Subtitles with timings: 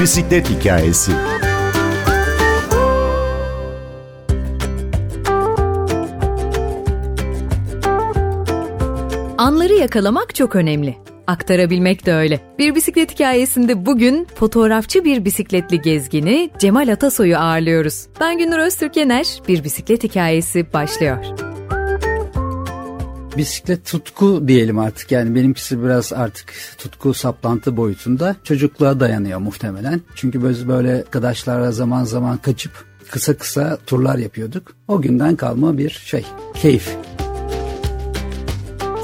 [0.00, 1.12] Bisiklet hikayesi.
[9.38, 10.96] Anları yakalamak çok önemli.
[11.26, 12.40] Aktarabilmek de öyle.
[12.58, 18.06] Bir bisiklet hikayesinde bugün fotoğrafçı bir bisikletli gezgini Cemal Atasoy'u ağırlıyoruz.
[18.20, 21.47] Ben Günür Öztürk Yener, bir bisiklet hikayesi başlıyor.
[23.38, 30.00] Bisiklet tutku diyelim artık yani benimkisi biraz artık tutku saplantı boyutunda çocukluğa dayanıyor muhtemelen.
[30.14, 32.72] Çünkü biz böyle arkadaşlarla zaman zaman kaçıp
[33.10, 34.72] kısa kısa turlar yapıyorduk.
[34.88, 36.24] O günden kalma bir şey,
[36.54, 36.96] keyif.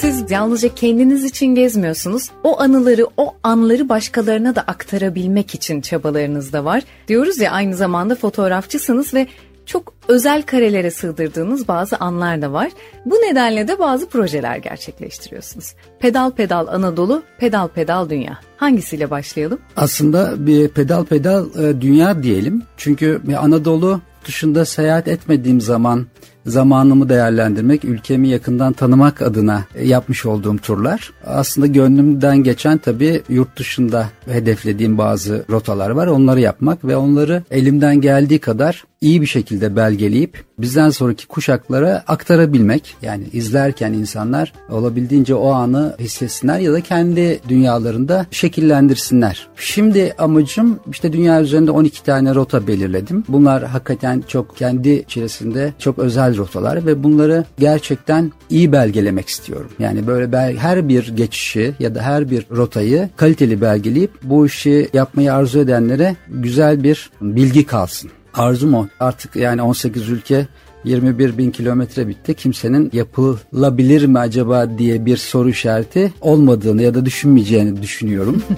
[0.00, 2.30] Siz yalnızca kendiniz için gezmiyorsunuz.
[2.44, 6.82] O anıları, o anları başkalarına da aktarabilmek için çabalarınız da var.
[7.08, 9.26] Diyoruz ya aynı zamanda fotoğrafçısınız ve
[9.68, 12.70] çok özel karelere sığdırdığınız bazı anlar da var.
[13.04, 15.74] Bu nedenle de bazı projeler gerçekleştiriyorsunuz.
[15.98, 18.40] Pedal Pedal Anadolu, Pedal Pedal Dünya.
[18.56, 19.58] Hangisiyle başlayalım?
[19.76, 22.62] Aslında bir pedal pedal e, dünya diyelim.
[22.76, 26.06] Çünkü Anadolu dışında seyahat etmediğim zaman
[26.48, 31.12] zamanımı değerlendirmek, ülkemi yakından tanımak adına yapmış olduğum turlar.
[31.26, 36.06] Aslında gönlümden geçen tabii yurt dışında hedeflediğim bazı rotalar var.
[36.06, 42.96] Onları yapmak ve onları elimden geldiği kadar iyi bir şekilde belgeleyip bizden sonraki kuşaklara aktarabilmek.
[43.02, 49.48] Yani izlerken insanlar olabildiğince o anı hissetsinler ya da kendi dünyalarında şekillendirsinler.
[49.56, 53.24] Şimdi amacım işte dünya üzerinde 12 tane rota belirledim.
[53.28, 59.70] Bunlar hakikaten çok kendi içerisinde çok özel rotalar ve bunları gerçekten iyi belgelemek istiyorum.
[59.78, 64.88] Yani böyle bel her bir geçişi ya da her bir rotayı kaliteli belgeleyip bu işi
[64.92, 68.10] yapmayı arzu edenlere güzel bir bilgi kalsın.
[68.34, 68.86] Arzum o.
[69.00, 70.46] Artık yani 18 ülke
[70.84, 72.34] 21 bin kilometre bitti.
[72.34, 78.42] Kimsenin yapılabilir mi acaba diye bir soru işareti olmadığını ya da düşünmeyeceğini düşünüyorum.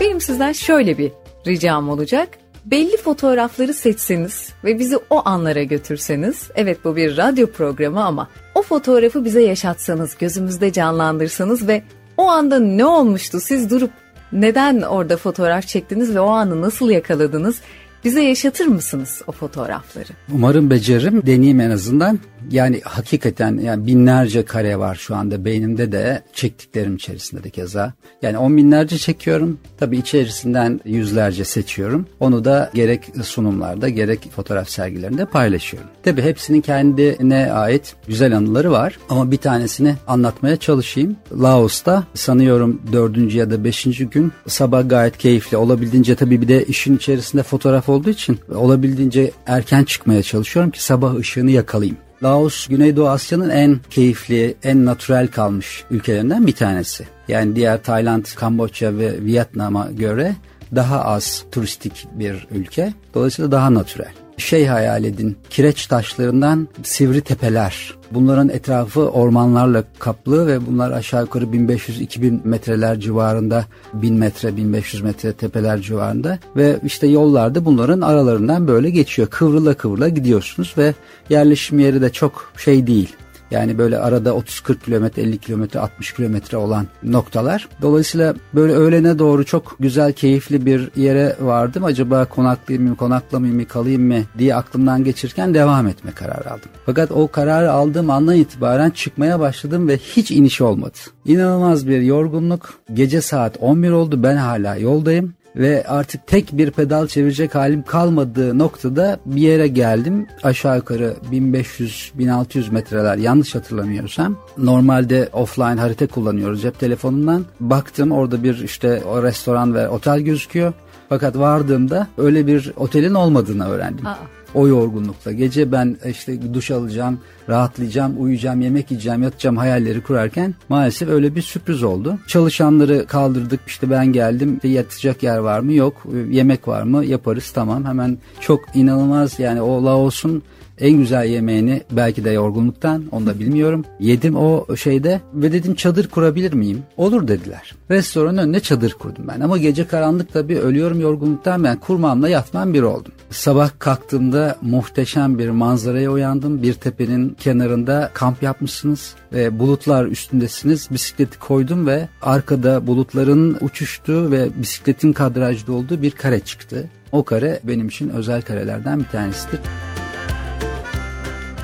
[0.00, 1.12] Benim sizden şöyle bir
[1.46, 2.28] ricam olacak
[2.70, 8.62] belli fotoğrafları seçseniz ve bizi o anlara götürseniz, evet bu bir radyo programı ama o
[8.62, 11.82] fotoğrafı bize yaşatsanız, gözümüzde canlandırsanız ve
[12.16, 13.90] o anda ne olmuştu siz durup
[14.32, 17.60] neden orada fotoğraf çektiniz ve o anı nasıl yakaladınız?
[18.04, 20.12] Bize yaşatır mısınız o fotoğrafları?
[20.32, 22.18] Umarım beceririm, deneyeyim en azından.
[22.50, 27.92] Yani hakikaten yani binlerce kare var şu anda beynimde de çektiklerim içerisinde de keza.
[28.22, 29.58] Yani on binlerce çekiyorum.
[29.78, 32.06] Tabii içerisinden yüzlerce seçiyorum.
[32.20, 35.88] Onu da gerek sunumlarda gerek fotoğraf sergilerinde paylaşıyorum.
[36.02, 38.98] Tabii hepsinin kendine ait güzel anıları var.
[39.08, 41.16] Ama bir tanesini anlatmaya çalışayım.
[41.32, 45.56] Laos'ta sanıyorum dördüncü ya da beşinci gün sabah gayet keyifli.
[45.56, 51.14] Olabildiğince tabii bir de işin içerisinde fotoğraf olduğu için olabildiğince erken çıkmaya çalışıyorum ki sabah
[51.14, 51.98] ışığını yakalayayım.
[52.22, 57.06] Laos Güneydoğu Asya'nın en keyifli, en natürel kalmış ülkelerinden bir tanesi.
[57.28, 60.34] Yani diğer Tayland, Kamboçya ve Vietnam'a göre
[60.74, 62.92] daha az turistik bir ülke.
[63.14, 65.36] Dolayısıyla daha natürel şey hayal edin.
[65.50, 67.94] Kireç taşlarından sivri tepeler.
[68.10, 75.32] Bunların etrafı ormanlarla kaplı ve bunlar aşağı yukarı 1500-2000 metreler civarında 1000 metre 1500 metre
[75.32, 79.28] tepeler civarında ve işte yollarda bunların aralarından böyle geçiyor.
[79.28, 80.94] Kıvrıla kıvrıla gidiyorsunuz ve
[81.30, 83.16] yerleşim yeri de çok şey değil
[83.50, 87.68] yani böyle arada 30-40 kilometre, 50 kilometre, 60 kilometre olan noktalar.
[87.82, 91.84] Dolayısıyla böyle öğlene doğru çok güzel, keyifli bir yere vardım.
[91.84, 96.70] Acaba konaklayayım mı, konaklamayayım mı, kalayım mı diye aklımdan geçirken devam etme kararı aldım.
[96.86, 100.98] Fakat o kararı aldığım andan itibaren çıkmaya başladım ve hiç iniş olmadı.
[101.24, 102.74] İnanılmaz bir yorgunluk.
[102.94, 104.22] Gece saat 11 oldu.
[104.22, 110.26] Ben hala yoldayım ve artık tek bir pedal çevirecek halim kalmadığı noktada bir yere geldim.
[110.42, 114.36] Aşağı yukarı 1500-1600 metreler yanlış hatırlamıyorsam.
[114.58, 117.44] Normalde offline harita kullanıyoruz cep telefonundan.
[117.60, 120.72] Baktım orada bir işte o restoran ve otel gözüküyor.
[121.08, 124.06] Fakat vardığımda öyle bir otelin olmadığını öğrendim.
[124.06, 124.37] Aa.
[124.54, 125.32] O yorgunlukla.
[125.32, 131.42] Gece ben işte duş alacağım, rahatlayacağım, uyuyacağım, yemek yiyeceğim, yatacağım hayalleri kurarken maalesef öyle bir
[131.42, 132.18] sürpriz oldu.
[132.26, 137.84] Çalışanları kaldırdık işte ben geldim yatacak yer var mı yok yemek var mı yaparız tamam
[137.84, 140.42] hemen çok inanılmaz yani o Laos'un
[140.80, 143.84] en güzel yemeğini belki de yorgunluktan onu da bilmiyorum.
[144.00, 146.82] Yedim o şeyde ve dedim çadır kurabilir miyim?
[146.96, 147.74] Olur dediler.
[147.90, 152.82] Restoranın önüne çadır kurdum ben ama gece karanlık tabii ölüyorum yorgunluktan ben kurmamla yatmam bir
[152.82, 153.12] oldum.
[153.30, 156.62] Sabah kalktığımda muhteşem bir manzaraya uyandım.
[156.62, 160.88] Bir tepenin kenarında kamp yapmışsınız ve bulutlar üstündesiniz.
[160.90, 166.90] Bisikleti koydum ve arkada bulutların uçuştuğu ve bisikletin kadrajda olduğu bir kare çıktı.
[167.12, 169.60] O kare benim için özel karelerden bir tanesidir.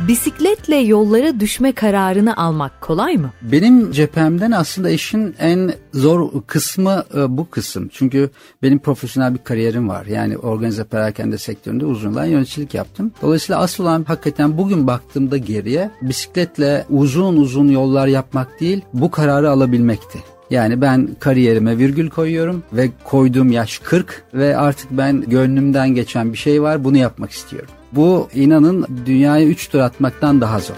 [0.09, 3.31] Bisikletle yollara düşme kararını almak kolay mı?
[3.43, 7.89] Benim cephemden aslında işin en zor kısmı e, bu kısım.
[7.93, 8.31] Çünkü
[8.63, 10.07] benim profesyonel bir kariyerim var.
[10.07, 13.13] Yani organize perakende sektöründe uzun yıllar yöneticilik yaptım.
[13.23, 19.51] Dolayısıyla asıl olan hakikaten bugün baktığımda geriye bisikletle uzun uzun yollar yapmak değil bu kararı
[19.51, 20.19] alabilmekti.
[20.51, 26.39] Yani ben kariyerime virgül koyuyorum ve koyduğum yaş 40 ve artık ben gönlümden geçen bir
[26.39, 27.71] şey var bunu yapmak istiyorum.
[27.97, 30.77] Bu inanın dünyaya 3 tur atmaktan daha zor.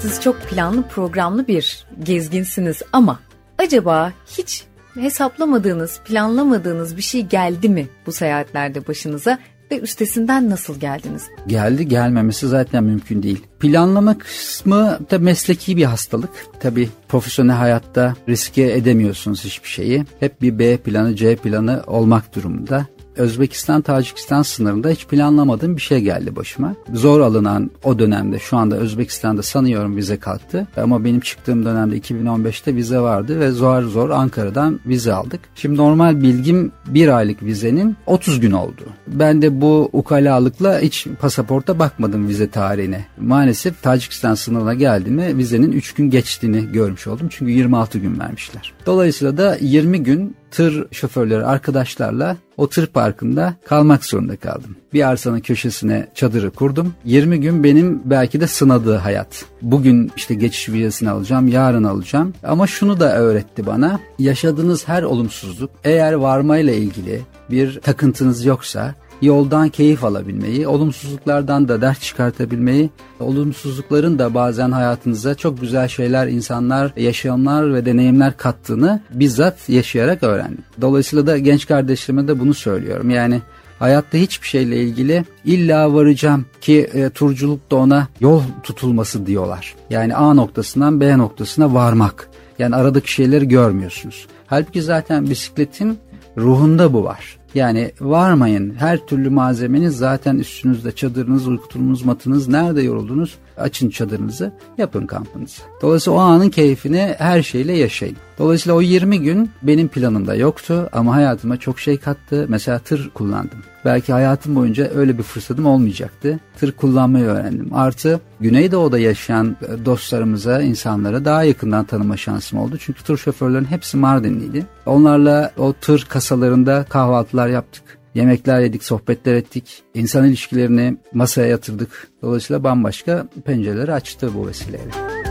[0.00, 3.20] Siz çok planlı programlı bir gezginsiniz ama
[3.58, 9.38] acaba hiç hesaplamadığınız, planlamadığınız bir şey geldi mi bu seyahatlerde başınıza
[9.70, 11.22] ve üstesinden nasıl geldiniz?
[11.46, 13.46] Geldi gelmemesi zaten mümkün değil.
[13.60, 16.30] Planlama kısmı da mesleki bir hastalık.
[16.60, 20.04] Tabi profesyonel hayatta riske edemiyorsunuz hiçbir şeyi.
[20.20, 22.86] Hep bir B planı C planı olmak durumunda.
[23.16, 26.74] Özbekistan-Tacikistan sınırında hiç planlamadığım bir şey geldi başıma.
[26.92, 30.66] Zor alınan o dönemde şu anda Özbekistan'da sanıyorum vize kalktı.
[30.76, 35.40] Ama benim çıktığım dönemde 2015'te vize vardı ve zor zor Ankara'dan vize aldık.
[35.54, 38.82] Şimdi normal bilgim bir aylık vizenin 30 gün oldu.
[39.06, 43.04] Ben de bu ukalalıkla hiç pasaporta bakmadım vize tarihine.
[43.20, 47.26] Maalesef Tacikistan sınırına geldiğimde vizenin 3 gün geçtiğini görmüş oldum.
[47.30, 48.72] Çünkü 26 gün vermişler.
[48.86, 54.76] Dolayısıyla da 20 gün tır şoförleri arkadaşlarla o tır parkında kalmak zorunda kaldım.
[54.92, 56.94] Bir arsanın köşesine çadırı kurdum.
[57.04, 59.44] 20 gün benim belki de sınadığı hayat.
[59.62, 62.34] Bugün işte geçiş vizesini alacağım, yarın alacağım.
[62.42, 64.00] Ama şunu da öğretti bana.
[64.18, 67.20] Yaşadığınız her olumsuzluk eğer varmayla ilgili
[67.50, 72.90] bir takıntınız yoksa yoldan keyif alabilmeyi, olumsuzluklardan da ders çıkartabilmeyi,
[73.20, 80.64] olumsuzlukların da bazen hayatınıza çok güzel şeyler, insanlar, yaşamlar ve deneyimler kattığını bizzat yaşayarak öğrendim.
[80.80, 83.10] Dolayısıyla da genç kardeşlerime de bunu söylüyorum.
[83.10, 83.40] Yani
[83.78, 89.74] hayatta hiçbir şeyle ilgili illa varacağım ki e, turculuk da ona yol tutulması diyorlar.
[89.90, 92.28] Yani A noktasından B noktasına varmak.
[92.58, 94.26] Yani aradaki şeyleri görmüyorsunuz.
[94.46, 95.98] Halbuki zaten bisikletin
[96.36, 97.38] ruhunda bu var.
[97.56, 98.74] Yani varmayın.
[98.74, 100.92] Her türlü malzemeniz zaten üstünüzde.
[100.92, 101.68] Çadırınız, uyku
[102.04, 102.48] matınız.
[102.48, 103.34] Nerede yoruldunuz?
[103.56, 105.62] Açın çadırınızı, yapın kampınızı.
[105.82, 108.16] Dolayısıyla o anın keyfini her şeyle yaşayın.
[108.38, 112.46] Dolayısıyla o 20 gün benim planımda yoktu ama hayatıma çok şey kattı.
[112.48, 113.58] Mesela tır kullandım.
[113.84, 116.40] Belki hayatım boyunca öyle bir fırsatım olmayacaktı.
[116.58, 117.74] Tır kullanmayı öğrendim.
[117.74, 122.76] Artı Güneydoğu'da yaşayan dostlarımıza, insanlara daha yakından tanıma şansım oldu.
[122.80, 124.66] Çünkü tır şoförlerinin hepsi Mardinliydi.
[124.86, 127.82] Onlarla o tır kasalarında kahvaltılar yaptık.
[128.14, 129.82] Yemekler yedik, sohbetler ettik.
[129.94, 132.08] İnsan ilişkilerini masaya yatırdık.
[132.22, 135.25] Dolayısıyla bambaşka pencereleri açtı bu vesileyle.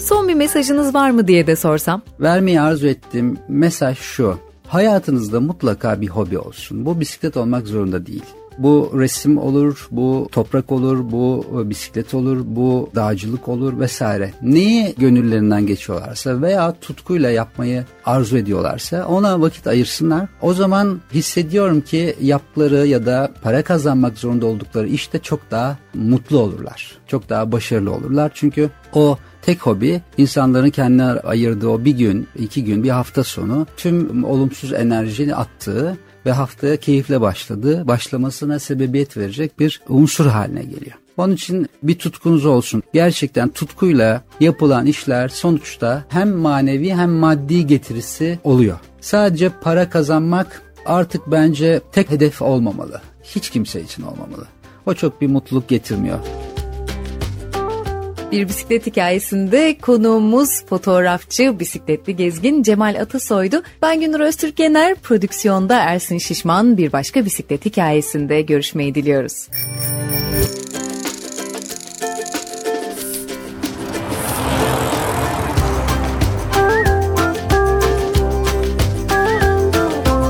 [0.00, 2.02] Son bir mesajınız var mı diye de sorsam?
[2.20, 4.38] Vermeyi arzu ettiğim mesaj şu.
[4.66, 6.86] Hayatınızda mutlaka bir hobi olsun.
[6.86, 8.24] Bu bisiklet olmak zorunda değil.
[8.58, 14.32] Bu resim olur, bu toprak olur, bu bisiklet olur, bu dağcılık olur vesaire.
[14.42, 20.28] Neyi gönüllerinden geçiyorlarsa veya tutkuyla yapmayı arzu ediyorlarsa ona vakit ayırsınlar.
[20.42, 26.38] O zaman hissediyorum ki yaptıkları ya da para kazanmak zorunda oldukları işte çok daha mutlu
[26.38, 26.98] olurlar.
[27.06, 28.30] Çok daha başarılı olurlar.
[28.34, 33.66] Çünkü o tek hobi insanların kendine ayırdığı o bir gün, iki gün, bir hafta sonu
[33.76, 35.96] tüm olumsuz enerjini attığı
[36.26, 40.96] ve haftaya keyifle başladı, başlamasına sebebiyet verecek bir unsur haline geliyor.
[41.16, 42.82] Onun için bir tutkunuz olsun.
[42.92, 48.78] Gerçekten tutkuyla yapılan işler sonuçta hem manevi hem maddi getirisi oluyor.
[49.00, 53.00] Sadece para kazanmak artık bence tek hedef olmamalı.
[53.22, 54.46] Hiç kimse için olmamalı.
[54.86, 56.18] O çok bir mutluluk getirmiyor.
[58.32, 63.62] Bir bisiklet hikayesinde konuğumuz fotoğrafçı, bisikletli gezgin Cemal Atasoy'du.
[63.82, 69.48] Ben Günür Öztürk Yener, prodüksiyonda Ersin Şişman bir başka bisiklet hikayesinde görüşmeyi diliyoruz.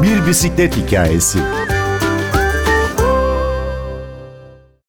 [0.03, 1.39] Bir bisiklet hikayesi.